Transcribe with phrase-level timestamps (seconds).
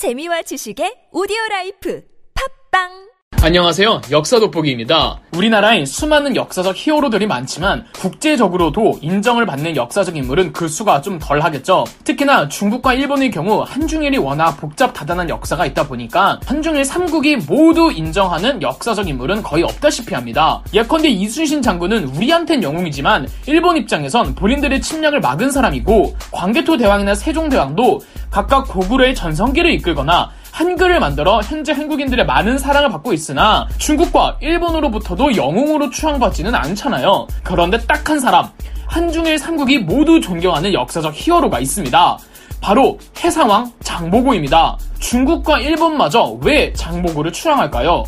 [0.00, 2.00] 재미와 지식의 오디오 라이프.
[2.32, 3.09] 팟빵
[3.42, 4.02] 안녕하세요.
[4.10, 5.18] 역사 돋보기입니다.
[5.34, 11.84] 우리나라에 수많은 역사적 히어로들이 많지만 국제적으로도 인정을 받는 역사적 인물은 그 수가 좀 덜 하겠죠.
[12.04, 18.60] 특히나 중국과 일본의 경우 한중일이 워낙 복잡 다단한 역사가 있다 보니까 한중일 3국이 모두 인정하는
[18.60, 20.62] 역사적 인물은 거의 없다시피 합니다.
[20.74, 28.00] 예컨대 이순신 장군은 우리한텐 영웅이지만 일본 입장에선 본인들의 침략을 막은 사람이고 광개토 대왕이나 세종 대왕도
[28.30, 30.30] 각각 고구려의 전성기를 이끌거나
[30.60, 37.26] 한글을 만들어 현재 한국인들의 많은 사랑을 받고 있으나 중국과 일본으로부터도 영웅으로 추앙받지는 않잖아요.
[37.42, 38.46] 그런데 딱 한 사람,
[38.86, 42.18] 한중일 삼국이 모두 존경하는 역사적 히어로가 있습니다.
[42.60, 44.76] 바로 해상왕 장보고입니다.
[44.98, 48.04] 중국과 일본마저 왜 장보고를 추앙할까요?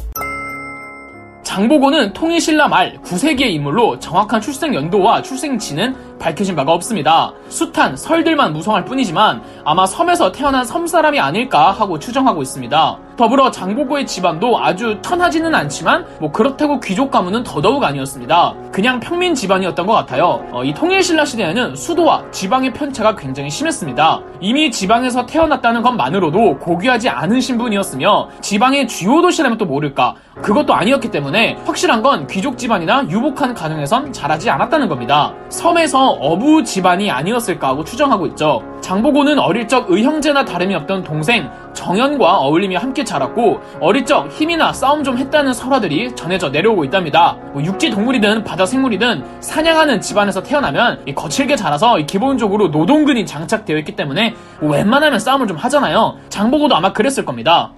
[1.44, 7.32] 장보고는 통일신라 말 9세기의 인물로 정확한 출생 연도와 출생지는 밝혀진 바가 없습니다.
[7.48, 12.98] 숱한 설들만 무성할 뿐이지만 아마 섬에서 태어난 섬 사람이 아닐까 하고 추정하고 있습니다.
[13.16, 18.54] 더불어 장보고의 집안도 아주 천하지는 않지만 뭐 그렇다고 귀족 가문은 더더욱 아니었습니다.
[18.72, 20.44] 그냥 평민 집안이었던 것 같아요.
[20.50, 24.20] 어, 이 통일신라 시대에는 수도와 지방의 편차가 굉장히 심했습니다.
[24.40, 31.58] 이미 지방에서 태어났다는 것만으로도 고귀하지 않은 신분이었으며 지방의 주요 도시라면 또 모를까 그것도 아니었기 때문에
[31.66, 35.34] 확실한 건 귀족 집안이나 유복한 가정에선 자라지 않았다는 겁니다.
[35.50, 38.62] 섬에서 어부 집안이 아니었을까 하고 추정하고 있죠.
[38.80, 45.04] 장보고는 어릴 적 의형제나 다름이 없던 동생 정연과 어울리며 함께 자랐고 어릴 적 힘이나 싸움
[45.04, 47.36] 좀 했다는 설화들이 전해져 내려오고 있답니다.
[47.52, 54.34] 뭐 육지 동물이든 바다 생물이든 사냥하는 집안에서 태어나면 거칠게 자라서 기본적으로 노동근이 장착되어 있기 때문에
[54.60, 56.16] 웬만하면 싸움을 좀 하잖아요.
[56.28, 57.72] 장보고도 아마 그랬을 겁니다.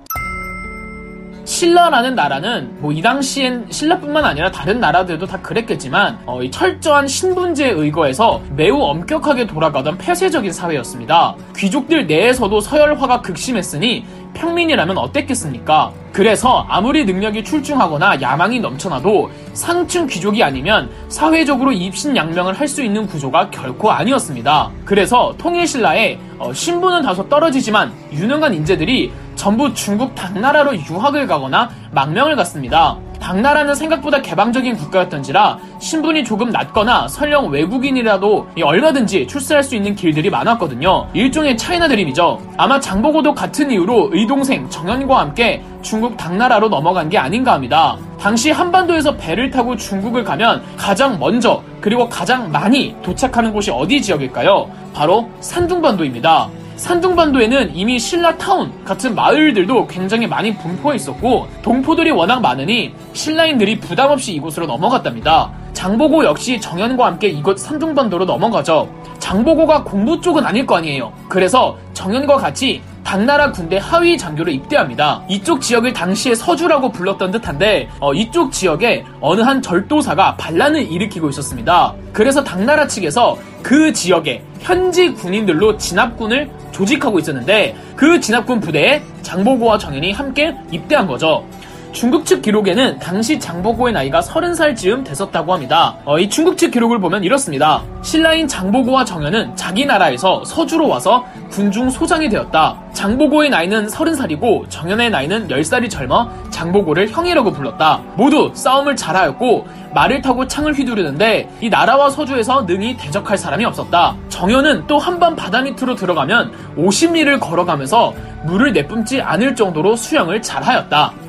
[1.45, 8.41] 신라라는 나라는 뭐 이 당시엔 신라뿐만 아니라 다른 나라들도 다 그랬겠지만 어, 철저한 신분제에 의거해서
[8.55, 11.35] 매우 엄격하게 돌아가던 폐쇄적인 사회였습니다.
[11.57, 15.93] 귀족들 내에서도 서열화가 극심했으니 평민이라면 어땠겠습니까?
[16.13, 23.51] 그래서 아무리 능력이 출중하거나 야망이 넘쳐나도 상층 귀족이 아니면 사회적으로 입신양명을 할 수 있는 구조가
[23.51, 24.71] 결코 아니었습니다.
[24.85, 32.99] 그래서 통일신라에 어, 신분은 다소 떨어지지만 유능한 인재들이 전부 중국 당나라로 유학을 가거나 망명을 갔습니다.
[33.25, 41.09] 당나라는 생각보다 개방적인 국가였던지라 신분이 조금 낮거나 설령 외국인이라도 얼마든지 출세할 수 있는 길들이 많았거든요.
[41.15, 42.41] 일종의 차이나 드림이죠.
[42.59, 47.97] 아마 장보고도 같은 이유로 의동생 정연과 함께 중국 당나라로 넘어간 게 아닌가 합니다.
[48.21, 54.69] 당시 한반도에서 배를 타고 중국을 가면 가장 먼저 그리고 가장 많이 도착하는 곳이 어디 지역일까요?
[54.93, 56.51] 바로 산둥반도입니다.
[56.77, 64.67] 산둥반도에는 이미 신라타운 같은 마을들도 굉장히 많이 분포해 있었고 동포들이 워낙 많으니 신라인들이 부담없이 이곳으로
[64.67, 65.51] 넘어갔답니다.
[65.73, 68.89] 장보고 역시 정연과 함께 이곳 산둥반도로 넘어가죠.
[69.19, 71.13] 장보고가 공부 쪽은 아닐 거 아니에요.
[71.29, 75.23] 그래서 정연과 같이 당나라 군대 하위 장교로 입대합니다.
[75.29, 81.95] 이쪽 지역을 당시에 서주라고 불렀던 듯한데 어, 이쪽 지역에 어느 한 절도사가 반란을 일으키고 있었습니다.
[82.13, 90.13] 그래서 당나라 측에서 그 지역에 현지 군인들로 진압군을 조직하고 있었는데 그 진압군 부대에 장보고와 정연이
[90.13, 91.47] 함께 입대한 거죠.
[91.95, 95.97] 중국 측 기록에는 당시 장보고의 나이가 30살 즈음 됐었다고 합니다.
[96.05, 97.85] 어, 이 중국 측 기록을 보면 이렇습니다.
[98.03, 102.77] 신라인 장보고와 정연은 자기 나라에서 서주로 와서 군중 소장이 되었다.
[102.95, 108.03] 장보고의 나이는 30살이고 정연의 나이는 10살이 젊어 장보고를 형이라고 불렀다.
[108.17, 114.17] 모두 싸움을 잘하였고 말을 타고 창을 휘두르는데 이 나라와 서주에서 능히 대적할 사람이 없었다.
[114.29, 118.13] 정연은 또한번 바다 밑으로 들어가면 50리를 걸어가면서
[118.47, 121.24] 물을 내뿜지 않을 정도로 수영을 잘하였다.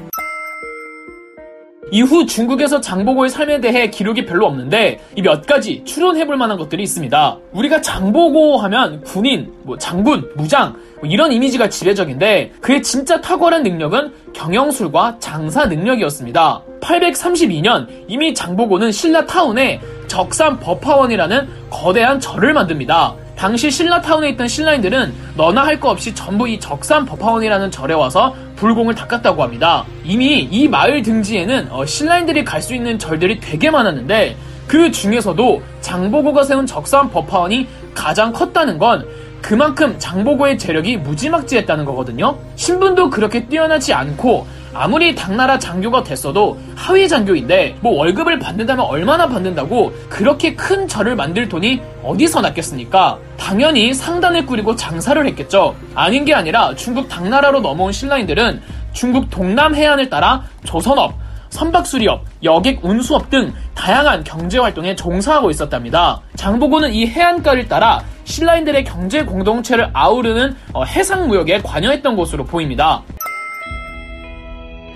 [1.91, 7.37] 이후 중국에서 장보고의 삶에 대해 기록이 별로 없는데 이 몇 가지 추론해볼 만한 것들이 있습니다.
[7.51, 14.13] 우리가 장보고 하면 군인, 뭐 장군, 무장 뭐 이런 이미지가 지배적인데 그의 진짜 탁월한 능력은
[14.33, 16.61] 경영술과 장사 능력이었습니다.
[16.81, 23.15] 832년 이미 장보고는 신라 타운에 적산 법화원이라는 거대한 절을 만듭니다.
[23.35, 28.95] 당시 신라타운에 있던 신라인들은 너나 할 거 없이 전부 이 적산 법화원이라는 절에 와서 불공을
[28.95, 29.83] 닦았다고 합니다.
[30.05, 34.37] 이미 이 마을 등지에는 어, 신라인들이 갈 수 있는 절들이 되게 많았는데
[34.67, 39.05] 그 중에서도 장보고가 세운 적산 법화원이 가장 컸다는 건
[39.41, 42.37] 그만큼 장보고의 재력이 무지막지했다는 거거든요.
[42.55, 49.93] 신분도 그렇게 뛰어나지 않고 아무리 당나라 장교가 됐어도 하위 장교인데 뭐 월급을 받는다면 얼마나 받는다고
[50.09, 53.17] 그렇게 큰 절을 만들 돈이 어디서 났겠습니까?
[53.37, 55.75] 당연히 상단을 꾸리고 장사를 했겠죠.
[55.95, 58.61] 아닌 게 아니라 중국 당나라로 넘어온 신라인들은
[58.91, 61.13] 중국 동남 해안을 따라 조선업,
[61.49, 66.19] 선박수리업, 여객 운수업 등 다양한 경제 활동에 종사하고 있었답니다.
[66.35, 73.03] 장보고는 이 해안가를 따라 신라인들의 경제 공동체를 아우르는 어, 해상 무역에 관여했던 것으로 보입니다.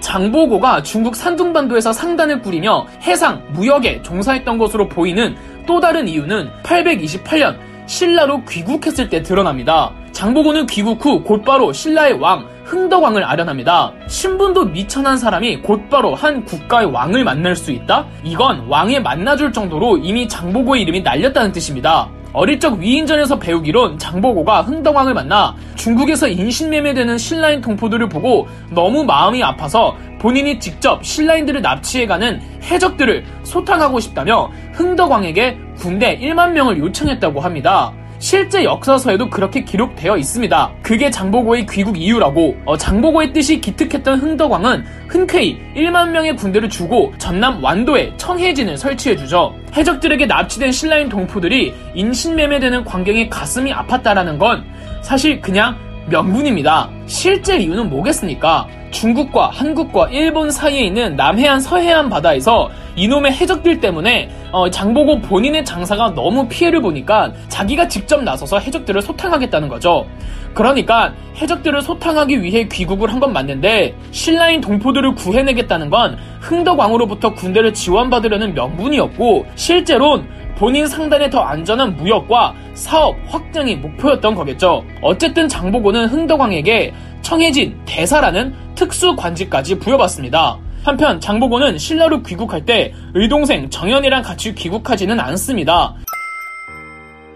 [0.01, 5.35] 장보고가 중국 산둥반도에서 상단을 꾸리며 해상, 무역에 종사했던 것으로 보이는
[5.67, 9.91] 또 다른 이유는 828년 신라로 귀국했을 때 드러납니다.
[10.11, 13.93] 장보고는 귀국 후 곧바로 신라의 왕 흥덕왕을 아련합니다.
[14.07, 18.05] 신분도 미천한 사람이 곧바로 한 국가의 왕을 만날 수 있다?
[18.23, 22.09] 이건 왕에 만나줄 정도로 이미 장보고의 이름이 날렸다는 뜻입니다.
[22.31, 29.95] 어릴 적 위인전에서 배우기론 장보고가 흥덕왕을 만나 중국에서 인신매매되는 신라인 동포들을 보고 너무 마음이 아파서
[30.19, 37.93] 본인이 직접 신라인들을 납치해가는 해적들을 소탕하고 싶다며 흥덕왕에게 군대 1만 명을 요청했다고 합니다.
[38.19, 40.71] 실제 역사서에도 그렇게 기록되어 있습니다.
[40.81, 47.63] 그게 장보고의 귀국 이유라고 어, 장보고의 뜻이 기특했던 흥덕왕은 흔쾌히 1만 명의 군대를 주고 전남
[47.63, 49.55] 완도에 청해진을 설치해주죠.
[49.75, 54.65] 해적들에게 납치된 신라인 동포들이 인신매매되는 광경에 가슴이 아팠다라는 건
[55.01, 55.77] 사실 그냥
[56.09, 56.89] 명분입니다.
[57.05, 58.67] 실제 이유는 뭐겠습니까?
[58.91, 66.15] 중국과 한국과 일본 사이에 있는 남해안 서해안 바다에서 이놈의 해적들 때문에 어, 장보고 본인의 장사가
[66.15, 70.07] 너무 피해를 보니까 자기가 직접 나서서 해적들을 소탕하겠다는 거죠.
[70.55, 78.53] 그러니까 해적들을 소탕하기 위해 귀국을 한 건 맞는데 신라인 동포들을 구해내겠다는 건 흥덕왕으로부터 군대를 지원받으려는
[78.53, 80.25] 명분이었고 실제론
[80.59, 84.83] 본인 상단에 더 안전한 무역과 사업 확장이 목표였던 거겠죠.
[85.01, 90.59] 어쨌든 장보고는 흥덕왕에게 청해진 대사라는 특수 관직까지 부여받습니다.
[90.83, 95.95] 한편 장보고는 신라로 귀국할 때 의동생 정연이랑 같이 귀국하지는 않습니다.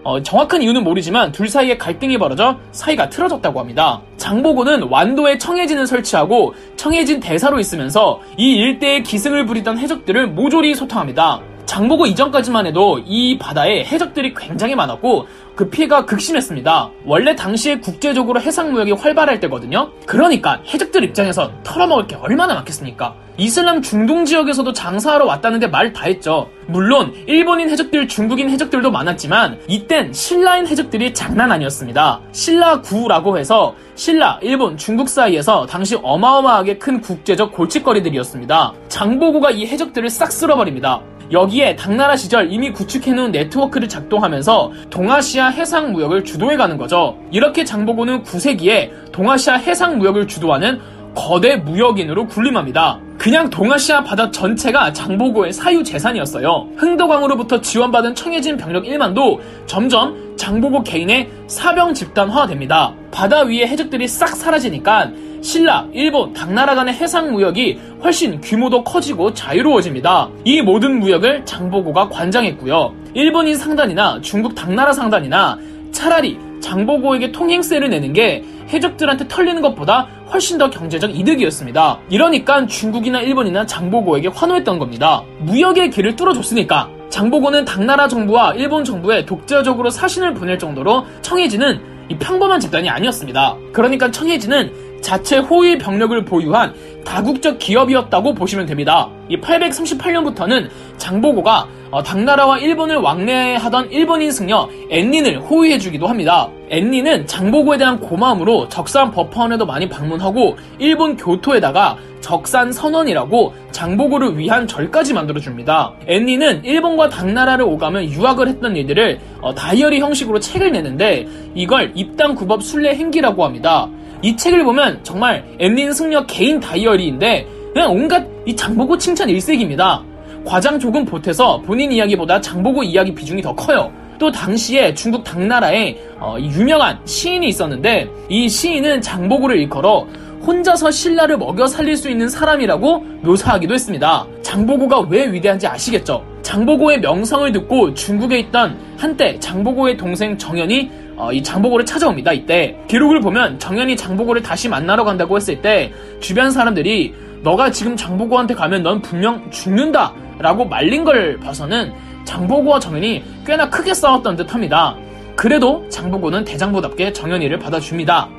[0.02, 4.02] 어, 정확한 이유는 모르지만 둘 사이에 갈등이 벌어져 사이가 틀어졌다고 합니다.
[4.18, 11.40] 장보고는 완도에 청해진을 설치하고 청해진 대사로 있으면서 이 일대에 기승을 부리던 해적들을 모조리 소탕합니다.
[11.66, 16.90] 장보고 이전까지만 해도 이 바다에 해적들이 굉장히 많았고 그 피해가 극심했습니다.
[17.04, 19.90] 원래 당시에 국제적으로 해상무역이 활발할 때거든요.
[20.06, 23.14] 그러니까 해적들 입장에서 털어먹을 게 얼마나 많겠습니까?
[23.36, 26.48] 이슬람 중동 지역에서도 장사하러 왔다는데 말 다 했죠.
[26.66, 32.20] 물론 일본인 해적들, 중국인 해적들도 많았지만 이땐 신라인 해적들이 장난 아니었습니다.
[32.32, 38.72] 신라구라고 해서 신라, 일본, 중국 사이에서 당시 어마어마하게 큰 국제적 골칫거리들이었습니다.
[38.88, 41.00] 장보고가 이 해적들을 싹 쓸어버립니다.
[41.30, 47.18] 여기에 당나라 시절 이미 구축해놓은 네트워크를 작동하면서 동아시아 해상 무역을 주도해가는 거죠.
[47.30, 50.80] 이렇게 장보고는 9세기에 동아시아 해상 무역을 주도하는
[51.14, 53.00] 거대 무역인으로 군림합니다.
[53.18, 56.68] 그냥 동아시아 바다 전체가 장보고의 사유 재산이었어요.
[56.76, 62.92] 흥덕왕으로부터 지원받은 청해진 병력 1만도 점점 장보고 개인의 사병 집단화됩니다.
[63.10, 70.30] 바다 위에 해적들이 싹 사라지니까 신라, 일본, 당나라 간의 해상 무역이 훨씬 규모도 커지고 자유로워집니다.
[70.44, 72.94] 이 모든 무역을 장보고가 관장했고요.
[73.14, 75.58] 일본인 상단이나 중국 당나라 상단이나
[75.92, 82.00] 차라리 장보고에게 통행세를 내는 게 해적들한테 털리는 것보다 훨씬 더 경제적 이득이었습니다.
[82.08, 85.22] 이러니까 중국이나 일본이나 장보고에게 환호했던 겁니다.
[85.40, 92.88] 무역의 길을 뚫어줬으니까 장보고는 당나라 정부와 일본 정부에 독자적으로 사신을 보낼 정도로 청해진은 평범한 집단이
[92.88, 93.56] 아니었습니다.
[93.72, 96.72] 그러니까 청해진은 자체 호위 병력을 보유한
[97.04, 99.10] 다국적 기업이었다고 보시면 됩니다.
[99.28, 106.48] 이 838년부터는 장보고가 어, 당나라와 일본을 왕래하던 일본인 승려 앤린을 호위해주기도 합니다.
[106.70, 115.12] 앤린은 장보고에 대한 고마움으로 적산 법화원에도 많이 방문하고 일본 교토에다가 적산 선원이라고 장보고를 위한 절까지
[115.12, 115.92] 만들어줍니다.
[116.06, 122.62] 앤리는 일본과 당나라를 오가며 유학을 했던 일들을 어, 다이어리 형식으로 책을 내는데 이걸 입당 구법
[122.62, 123.90] 순례 행기라고 합니다.
[124.24, 130.02] 이 책을 보면 정말 앤린 승려 개인 다이어리인데 그냥 온갖 이 장보고 칭찬 일색입니다.
[130.46, 133.92] 과장 조금 보태서 본인 이야기보다 장보고 이야기 비중이 더 커요.
[134.18, 140.06] 또 당시에 중국 당나라에 어, 유명한 시인이 있었는데 이 시인은 장보고를 일컬어
[140.46, 144.26] 혼자서 신라를 먹여 살릴 수 있는 사람이라고 묘사하기도 했습니다.
[144.40, 146.24] 장보고가 왜 위대한지 아시겠죠?
[146.40, 152.32] 장보고의 명성을 듣고 중국에 있던 한때 장보고의 동생 정연이 어, 이 장보고를 찾아옵니다.
[152.32, 158.54] 이때 기록을 보면 정연이 장보고를 다시 만나러 간다고 했을 때 주변 사람들이 너가 지금 장보고한테
[158.54, 161.92] 가면 넌 분명 죽는다 라고 말린 걸 봐서는
[162.24, 164.96] 장보고와 정연이 꽤나 크게 싸웠던 듯 합니다.
[165.36, 168.30] 그래도 장보고는 대장보답게 정연이를 받아줍니다.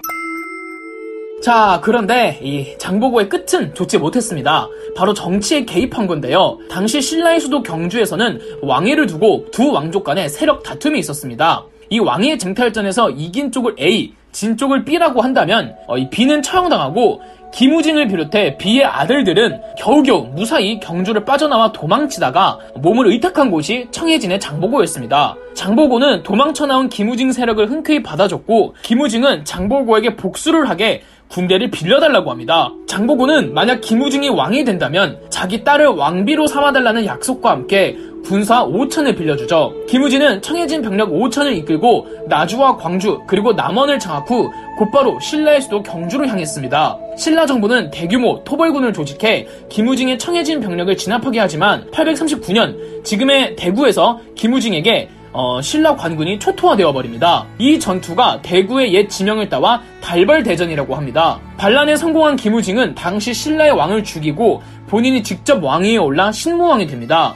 [1.41, 4.67] 자, 그런데 이 장보고의 끝은 좋지 못했습니다.
[4.95, 6.57] 바로 정치에 개입한 건데요.
[6.71, 11.65] 당시 신라의 수도 경주에서는 왕위를 두고 두 왕족 간의 세력 다툼이 있었습니다.
[11.89, 17.21] 이 왕위의 쟁탈전에서 이긴 쪽을 A, 진 쪽을 B라고 한다면 어, 이 B는 처형당하고
[17.53, 25.37] 김우징을 비롯해 B의 아들들은 겨우겨우 무사히 경주를 빠져나와 도망치다가 몸을 의탁한 곳이 청해진의 장보고였습니다.
[25.53, 32.71] 장보고는 도망쳐 나온 김우징 세력을 흔쾌히 받아줬고 김우징은 장보고에게 복수를 하게 군대를 빌려달라고 합니다.
[32.87, 39.85] 장보고는 만약 김우징이 왕이 된다면 자기 딸을 왕비로 삼아달라는 약속과 함께 군사 5천을 빌려주죠.
[39.87, 46.27] 김우진은 청해진 병력 5천을 이끌고 나주와 광주 그리고 남원을 장악 후 곧바로 신라의 수도 경주로
[46.27, 46.97] 향했습니다.
[47.17, 55.61] 신라 정부는 대규모 토벌군을 조직해 김우징의 청해진 병력을 진압하게 하지만 839년 지금의 대구에서 김우징에게 어,
[55.61, 57.45] 신라 관군이 초토화되어 버립니다.
[57.59, 61.39] 이 전투가 대구의 옛 지명을 따와 달벌대전이라고 합니다.
[61.57, 67.35] 반란에 성공한 김우징은 당시 신라의 왕을 죽이고 본인이 직접 왕위에 올라 신무왕이 됩니다.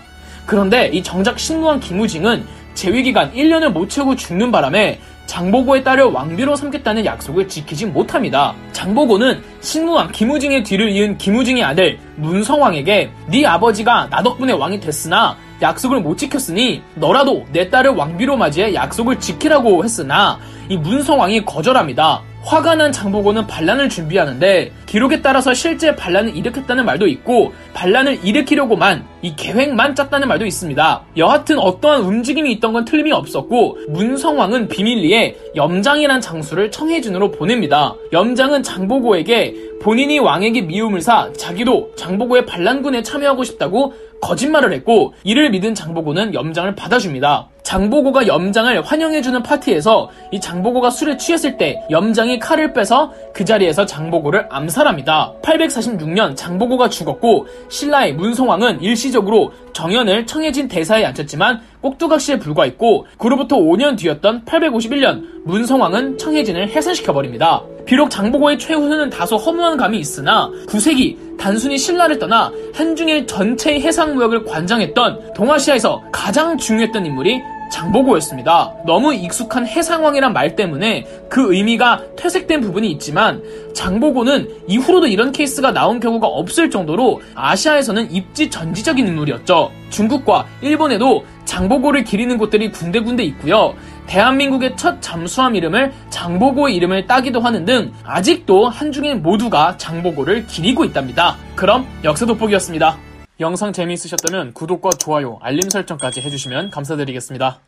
[0.50, 7.06] 그런데 이 정작 신무왕 김우징은 재위기간 1년을 못 채우고 죽는 바람에 장보고의 딸을 왕비로 삼겠다는
[7.06, 8.56] 약속을 지키지 못합니다.
[8.72, 16.00] 장보고는 신무왕 김우징의 뒤를 이은 김우징의 아들 문성왕에게 네 아버지가 나 덕분에 왕이 됐으나 약속을
[16.00, 22.24] 못 지켰으니 너라도 내 딸을 왕비로 맞이해 약속을 지키라고 했으나 이 문성왕이 거절합니다.
[22.44, 29.36] 화가 난 장보고는 반란을 준비하는데 기록에 따라서 실제 반란을 일으켰다는 말도 있고 반란을 일으키려고만 이
[29.36, 31.04] 계획만 짰다는 말도 있습니다.
[31.18, 37.94] 여하튼 어떠한 움직임이 있던 건 틀림이 없었고 문성왕은 비밀리에 염장이란 장수를 청해진으로 보냅니다.
[38.14, 45.76] 염장은 장보고에게 본인이 왕에게 미움을 사 자기도 장보고의 반란군에 참여하고 싶다고 거짓말을 했고 이를 믿은
[45.76, 47.50] 장보고는 염장을 받아줍니다.
[47.70, 54.48] 장보고가 염장을 환영해주는 파티에서 이 장보고가 술에 취했을 때 염장이 칼을 빼서 그 자리에서 장보고를
[54.50, 55.34] 암살합니다.
[55.44, 64.46] 846년 장보고가 죽었고 신라의 문성왕은 일시적으로 정연을 청해진 대사에 앉혔지만 꼭두각시에 불과했고 그로부터 5년 뒤였던
[64.46, 67.62] 851년 문성왕은 청해진을 해산시켜버립니다.
[67.86, 75.34] 비록 장보고의 최후는 다소 허무한 감이 있으나 9세기 단순히 신라를 떠나 한중일 전체의 해상무역을 관장했던
[75.34, 77.42] 동아시아에서 가장 중요했던 인물이
[77.72, 78.74] 장보고였습니다.
[78.86, 83.44] 너무 익숙한 해상왕이란 말 때문에 그 의미가 퇴색된 부분이 있지만
[83.74, 89.72] 장보고는 이후로도 이런 케이스가 나온 경우가 없을 정도로 아시아에서는 입지 전지적인 인물이었죠.
[89.92, 93.76] 중국과 일본에도 장보고를 기리는 곳들이 군데군데 있고요.
[94.10, 101.38] 대한민국의 첫 잠수함 이름을 장보고의 이름을 따기도 하는 등 아직도 한중일 모두가 장보고를 기리고 있답니다.
[101.56, 102.98] 그럼 역사 돋보기였습니다.
[103.40, 107.60] 영상 재미있으셨다면 구독과 좋아요, 알림 설정까지 해주시면 감사드리겠습니다.